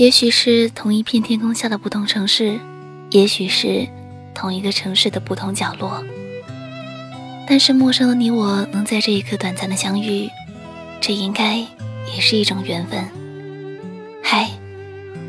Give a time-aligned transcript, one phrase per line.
[0.00, 2.58] 也许是同一片天空下的不同城市，
[3.10, 3.86] 也许是
[4.34, 6.02] 同一个城市的不同角落。
[7.46, 10.30] 但是陌生的你我能在这一刻短暂的相遇，
[11.02, 13.06] 这应该也是一种缘分。
[14.22, 14.48] 嗨，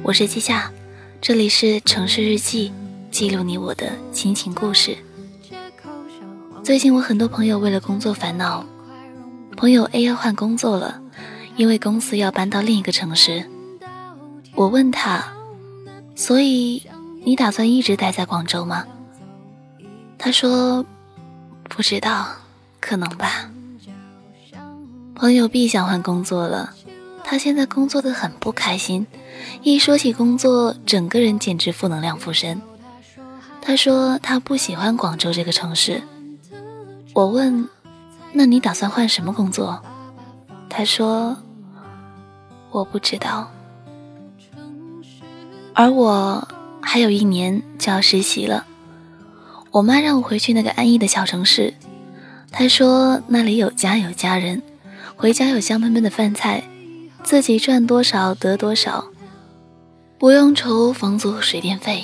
[0.03, 0.71] 我是季夏，
[1.19, 2.71] 这里是城市日记，
[3.11, 4.95] 记录你我的心情故事。
[6.63, 8.65] 最近我很多朋友为了工作烦恼，
[9.57, 11.01] 朋友 A 要换工作了，
[11.57, 13.43] 因为公司要搬到另一个城市。
[14.55, 15.23] 我问他，
[16.15, 16.87] 所以
[17.23, 18.85] 你打算一直待在广州吗？
[20.17, 20.85] 他说。
[21.73, 22.27] 不知道，
[22.81, 23.49] 可能吧。
[25.15, 26.73] 朋友 B 想换工作了，
[27.23, 29.07] 他现在工作的很不开心，
[29.61, 32.61] 一说起工作，整个人简直负能量附身。
[33.61, 36.01] 他说他不喜欢广州这个城市。
[37.13, 37.69] 我问，
[38.33, 39.81] 那你打算换什么工作？
[40.69, 41.37] 他说
[42.69, 43.49] 我不知道。
[45.73, 46.47] 而我
[46.81, 48.65] 还有一年就要实习了。
[49.71, 51.73] 我妈让我回去那个安逸的小城市，
[52.51, 54.61] 她说那里有家有家人，
[55.15, 56.63] 回家有香喷喷的饭菜，
[57.23, 59.05] 自己赚多少得多少，
[60.17, 62.03] 不用愁房租和水电费。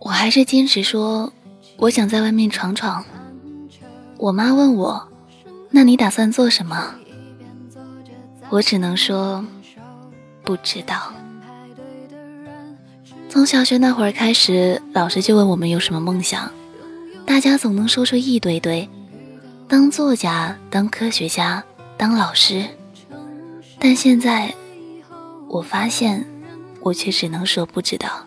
[0.00, 1.32] 我还是坚持说
[1.78, 3.02] 我想在外面闯闯。
[4.18, 5.08] 我妈问我，
[5.70, 6.94] 那你打算做什么？
[8.50, 9.42] 我只能说
[10.44, 11.10] 不知道。
[13.34, 16.48] 从小学那会儿开始，老师就问我们有什么梦想，
[17.26, 18.88] 大家总能说出一堆堆，
[19.66, 21.60] 当作家、当科学家、
[21.96, 22.64] 当老师。
[23.80, 24.54] 但现在，
[25.48, 26.24] 我发现，
[26.80, 28.24] 我却只能说不知道，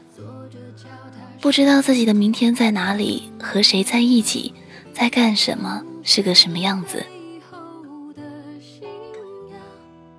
[1.39, 4.53] 不知道自己的明天在哪里，和谁在一起，
[4.94, 7.05] 在干什么，是个什么样子。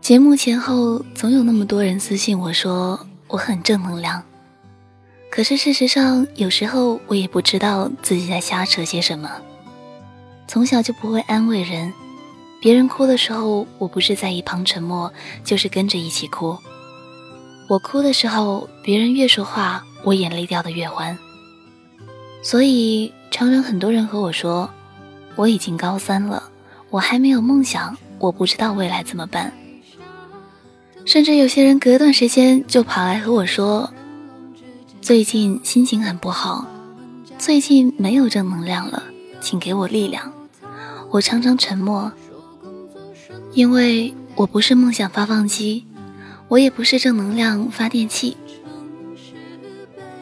[0.01, 4.23] 节目前后，总有那么多人私信我说我很正能量。
[5.39, 9.31] 可是事实上，有时候我也不知道自己在瞎扯些什么。
[10.49, 11.93] 从小就不会安慰人，
[12.61, 15.13] 别人哭的时候，我不是在一旁沉默，
[15.45, 16.59] 就是跟着一起哭。
[17.69, 21.17] 我哭的时候，别人越说话，我眼泪掉的越欢。
[22.43, 24.69] 所以常常很多人和我说，
[25.37, 26.43] 我已经高三了，
[26.91, 29.53] 我还没有梦想，我不知道未来怎么办。
[31.05, 33.89] 甚至有些人隔段时间就跑来和我说。
[35.01, 36.67] 最近心情很不好，
[37.39, 39.03] 最近没有正能量了，
[39.41, 40.33] 请给我力量。
[41.11, 42.13] 我常常沉默，
[43.53, 45.87] 因为我不是梦想发放机，
[46.49, 48.37] 我也不是正能量发电器。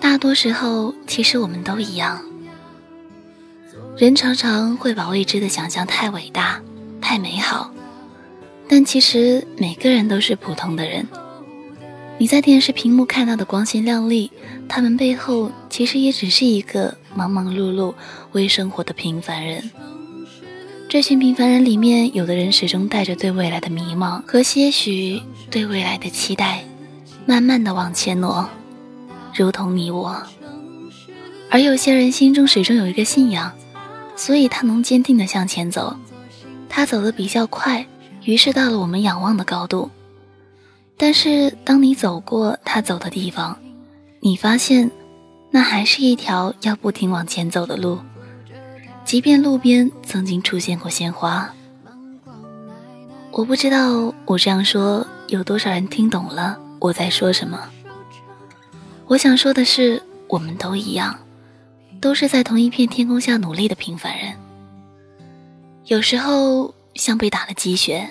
[0.00, 2.22] 大多时候，其实我们都一样。
[3.97, 6.60] 人常常会把未知的想象太伟大、
[7.00, 7.72] 太美好，
[8.69, 11.06] 但其实每个人都是普通的人。
[12.19, 14.32] 你在电视屏幕看到的光鲜亮丽，
[14.66, 17.93] 他们背后其实也只是一个忙忙碌碌
[18.32, 19.71] 为生活的平凡人。
[20.88, 26.65] 这群平凡人里面，有的人始终带着对未来的迷茫和些许对未来的期待，
[27.26, 28.49] 慢慢的往前挪，
[29.34, 30.22] 如同你我。
[31.50, 33.53] 而有些人心中始终有一个信仰，
[34.16, 35.94] 所以他能坚定的向前走。
[36.66, 37.87] 他走得比较快，
[38.25, 39.91] 于是到了我们仰望的高度。
[40.99, 43.59] 但是，当你走过他走的地方，
[44.21, 44.91] 你发现，
[45.51, 47.99] 那还是一条要不停往前走的路。
[49.05, 51.53] 即便路边曾经出现过鲜花，
[53.31, 57.69] 我不知道我这样说有多少人听懂了我在说什么。
[59.06, 61.17] 我想说的是，我们都一样，
[62.01, 64.33] 都是在同一片天空下努力的平凡人。
[65.85, 68.09] 有时候像被打了鸡血。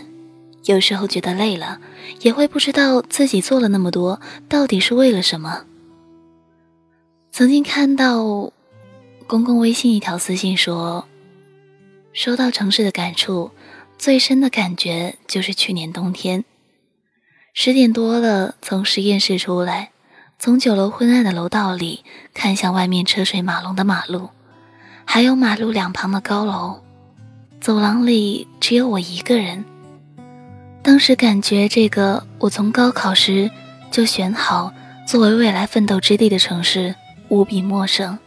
[0.66, 1.80] 有时候觉得累了，
[2.22, 5.64] 也会不知道自己做了那么多到底是为了什么。
[7.32, 8.52] 曾经看到
[9.28, 11.08] 公共微信一条私信说
[12.14, 13.52] ：“收到城市的感触，
[13.98, 16.44] 最深的感觉就是去年冬天，
[17.54, 19.92] 十点多了，从实验室出来，
[20.40, 22.04] 从九楼昏暗的楼道里
[22.34, 24.30] 看向外面车水马龙的马路，
[25.06, 26.82] 还有马路两旁的高楼，
[27.62, 29.64] 走廊里只有我一个人。”
[30.86, 33.50] 当时感觉这个我从高考时
[33.90, 34.72] 就选好
[35.08, 36.94] 作为未来奋斗之地的城市
[37.28, 38.20] 无比陌生。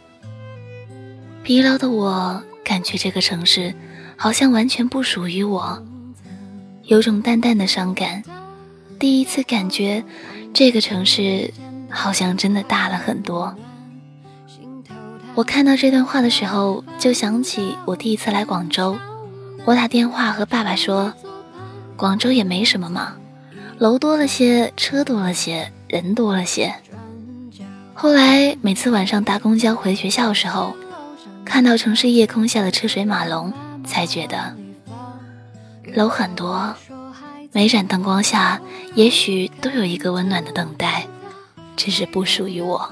[1.41, 3.73] 疲劳的我感觉这个城市
[4.17, 5.81] 好像完全不属于我，
[6.83, 8.21] 有种淡淡的伤感。
[8.99, 10.03] 第一次感觉
[10.53, 11.53] 这个城市
[11.89, 13.55] 好像真的大了很多。
[15.33, 18.97] 我看到这段话的时候，就想起我第一次来广州，
[19.63, 21.13] 我打电话和爸爸说。
[21.99, 23.17] 广州也没什么嘛，
[23.77, 26.73] 楼多了些，车多了些，人多了些。
[27.93, 30.73] 后来每次晚上搭公交回学校时候，
[31.43, 33.51] 看到城市夜空下的车水马龙，
[33.85, 34.55] 才觉得
[35.93, 36.73] 楼很多，
[37.51, 38.61] 每盏灯光下
[38.95, 41.05] 也许都有一个温暖的等待，
[41.75, 42.89] 只是不属于我。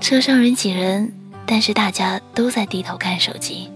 [0.00, 1.12] 车上人挤人，
[1.44, 3.70] 但是大家都在低头看手机，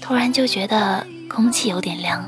[0.00, 2.26] 突然就觉得空气有点凉。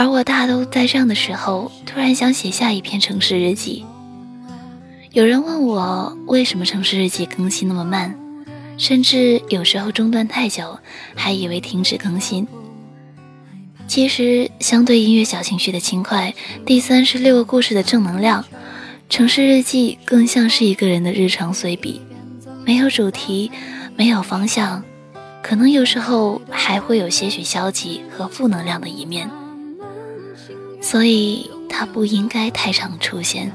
[0.00, 3.84] 而我大都在这样的时候，突然想写下一篇城市日记。
[5.12, 8.18] 有人问我为什么城市日记更新那么慢，
[8.78, 10.78] 甚至有时候中断太久，
[11.14, 12.48] 还以为停止更新。
[13.86, 18.42] 其实，相对音乐小情绪的轻快，第三十六个故事的正能量，
[19.10, 22.00] 城市日记更像是一个人的日常随笔，
[22.64, 23.52] 没有主题，
[23.96, 24.82] 没有方向，
[25.42, 29.30] 可能有时候还会有些许消极和负能量的一面。
[30.80, 33.52] 所以，它不应该太常出现。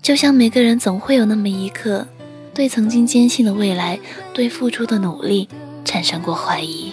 [0.00, 2.06] 就像每个人总会有那么一刻，
[2.52, 3.98] 对曾经坚信的未来，
[4.32, 5.48] 对付出的努力
[5.84, 6.92] 产生过怀疑；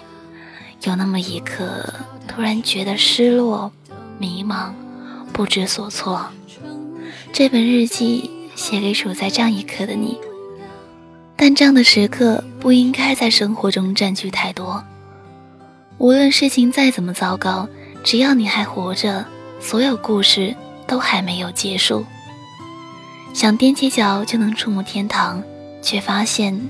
[0.83, 1.93] 有那么一刻，
[2.27, 3.71] 突然觉得失落、
[4.17, 4.71] 迷茫、
[5.33, 6.27] 不知所措。
[7.33, 10.17] 这本日记写给处在这样一刻的你。
[11.35, 14.83] 但这样的时刻不应该在生活中占据太多。
[15.97, 17.67] 无论事情再怎么糟糕。
[18.03, 19.25] 只要你还活着，
[19.59, 20.55] 所有故事
[20.87, 22.05] 都还没有结束。
[23.33, 25.41] 想踮起脚就能触摸天堂，
[25.81, 26.69] 却发现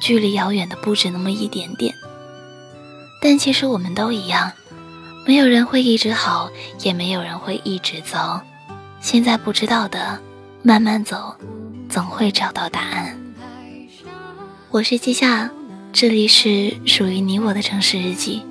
[0.00, 1.94] 距离遥远的不止那么一点点。
[3.22, 4.50] 但其实我们都一样，
[5.26, 6.50] 没有人会一直好，
[6.80, 8.42] 也没有人会一直糟。
[9.00, 10.18] 现在不知道的，
[10.62, 11.34] 慢慢走，
[11.88, 13.16] 总会找到答案。
[14.70, 15.50] 我是季夏，
[15.92, 18.42] 这里是属于你我的城市日记。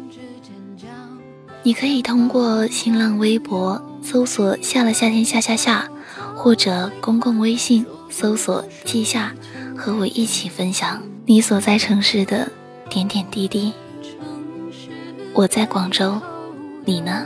[1.69, 5.87] 你可以通过新浪微博搜索“下了夏天下下下”，
[6.35, 9.31] 或者公共微信搜索“季夏”，
[9.77, 12.51] 和我一起分享你所在城市的
[12.89, 13.71] 点点滴滴。
[15.31, 16.19] 我在广州，
[16.85, 17.23] 你呢？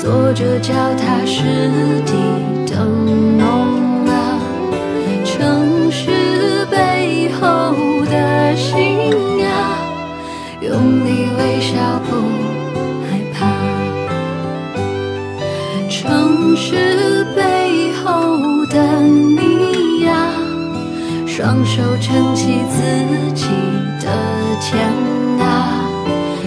[0.00, 1.42] 坐着脚踏实
[2.06, 2.61] 地
[21.52, 22.80] 双手撑起自
[23.34, 23.44] 己
[24.00, 24.08] 的
[24.58, 24.88] 天
[25.38, 25.84] 啊，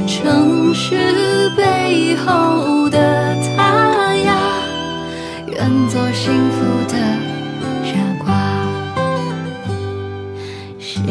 [0.07, 4.35] 城市背后的他呀，
[5.45, 6.97] 愿做幸福的
[7.83, 7.91] 傻
[8.25, 8.33] 瓜。
[10.79, 11.03] 夕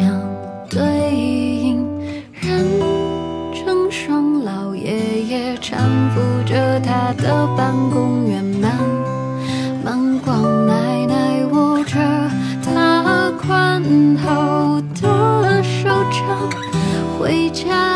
[0.00, 0.20] 阳
[0.68, 1.86] 对影，
[2.40, 2.66] 人
[3.54, 5.76] 成双，老爷爷搀
[6.12, 8.21] 扶着他的办公。
[17.52, 17.91] 家。